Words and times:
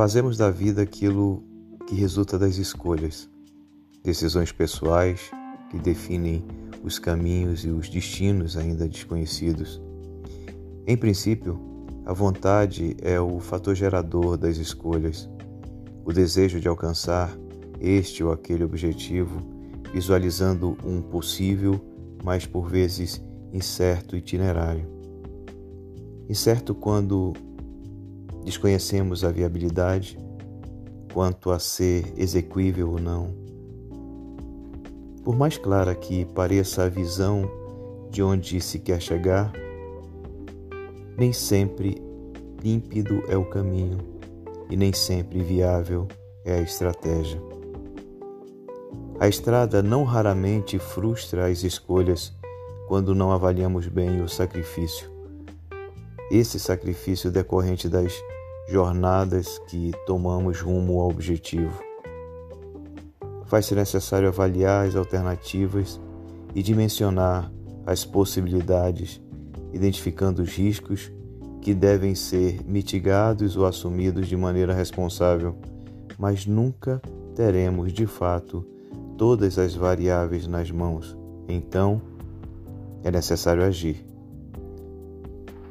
Fazemos 0.00 0.38
da 0.38 0.50
vida 0.50 0.80
aquilo 0.80 1.44
que 1.86 1.94
resulta 1.94 2.38
das 2.38 2.56
escolhas, 2.56 3.28
decisões 4.02 4.50
pessoais 4.50 5.30
que 5.70 5.78
definem 5.78 6.42
os 6.82 6.98
caminhos 6.98 7.66
e 7.66 7.68
os 7.68 7.90
destinos 7.90 8.56
ainda 8.56 8.88
desconhecidos. 8.88 9.78
Em 10.86 10.96
princípio, 10.96 11.60
a 12.06 12.14
vontade 12.14 12.96
é 13.02 13.20
o 13.20 13.38
fator 13.40 13.74
gerador 13.74 14.38
das 14.38 14.56
escolhas, 14.56 15.28
o 16.02 16.14
desejo 16.14 16.58
de 16.58 16.66
alcançar 16.66 17.36
este 17.78 18.24
ou 18.24 18.32
aquele 18.32 18.64
objetivo, 18.64 19.42
visualizando 19.92 20.78
um 20.82 21.02
possível, 21.02 21.78
mas 22.24 22.46
por 22.46 22.70
vezes 22.70 23.22
incerto 23.52 24.16
itinerário. 24.16 24.88
Incerto 26.26 26.74
quando 26.74 27.34
desconhecemos 28.44 29.24
a 29.24 29.30
viabilidade, 29.30 30.18
quanto 31.12 31.50
a 31.50 31.58
ser 31.58 32.12
execuível 32.16 32.90
ou 32.92 33.00
não. 33.00 33.34
Por 35.24 35.36
mais 35.36 35.58
clara 35.58 35.94
que 35.94 36.24
pareça 36.24 36.84
a 36.84 36.88
visão 36.88 37.50
de 38.10 38.22
onde 38.22 38.60
se 38.60 38.78
quer 38.78 39.00
chegar, 39.00 39.52
nem 41.16 41.32
sempre 41.32 42.02
límpido 42.62 43.22
é 43.28 43.36
o 43.36 43.44
caminho 43.44 43.98
e 44.70 44.76
nem 44.76 44.92
sempre 44.92 45.42
viável 45.42 46.08
é 46.44 46.54
a 46.54 46.62
estratégia. 46.62 47.40
A 49.18 49.28
estrada 49.28 49.82
não 49.82 50.04
raramente 50.04 50.78
frustra 50.78 51.46
as 51.46 51.62
escolhas 51.62 52.32
quando 52.88 53.14
não 53.14 53.30
avaliamos 53.30 53.86
bem 53.86 54.22
o 54.22 54.28
sacrifício. 54.28 55.10
Esse 56.30 56.58
sacrifício 56.58 57.30
decorrente 57.30 57.88
das 57.88 58.14
jornadas 58.70 59.58
que 59.66 59.90
tomamos 60.06 60.60
rumo 60.60 61.00
ao 61.00 61.10
objetivo. 61.10 61.82
Faz-se 63.46 63.74
necessário 63.74 64.28
avaliar 64.28 64.86
as 64.86 64.94
alternativas 64.94 66.00
e 66.54 66.62
dimensionar 66.62 67.50
as 67.84 68.04
possibilidades, 68.04 69.20
identificando 69.72 70.42
os 70.42 70.50
riscos 70.50 71.10
que 71.60 71.74
devem 71.74 72.14
ser 72.14 72.64
mitigados 72.64 73.56
ou 73.56 73.66
assumidos 73.66 74.28
de 74.28 74.36
maneira 74.36 74.72
responsável, 74.72 75.56
mas 76.16 76.46
nunca 76.46 77.02
teremos 77.34 77.92
de 77.92 78.06
fato 78.06 78.64
todas 79.18 79.58
as 79.58 79.74
variáveis 79.74 80.46
nas 80.46 80.70
mãos. 80.70 81.16
Então, 81.48 82.00
é 83.02 83.10
necessário 83.10 83.64
agir. 83.64 84.06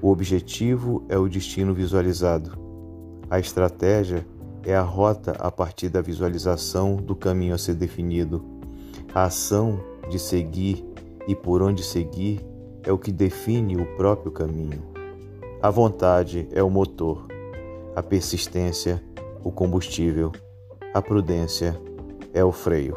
O 0.00 0.10
objetivo 0.10 1.04
é 1.08 1.18
o 1.18 1.28
destino 1.28 1.74
visualizado. 1.74 2.63
A 3.30 3.38
estratégia 3.38 4.26
é 4.62 4.74
a 4.74 4.82
rota 4.82 5.32
a 5.38 5.50
partir 5.50 5.88
da 5.88 6.00
visualização 6.00 6.96
do 6.96 7.14
caminho 7.14 7.54
a 7.54 7.58
ser 7.58 7.74
definido. 7.74 8.44
A 9.14 9.24
ação 9.24 9.80
de 10.10 10.18
seguir 10.18 10.84
e 11.26 11.34
por 11.34 11.62
onde 11.62 11.82
seguir 11.82 12.44
é 12.82 12.92
o 12.92 12.98
que 12.98 13.10
define 13.10 13.76
o 13.76 13.96
próprio 13.96 14.30
caminho. 14.30 14.82
A 15.62 15.70
vontade 15.70 16.46
é 16.52 16.62
o 16.62 16.68
motor, 16.68 17.26
a 17.96 18.02
persistência, 18.02 19.02
o 19.42 19.50
combustível, 19.50 20.32
a 20.92 21.00
prudência 21.00 21.80
é 22.34 22.44
o 22.44 22.52
freio. 22.52 22.96